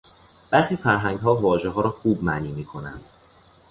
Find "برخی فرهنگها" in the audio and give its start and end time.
0.51-1.35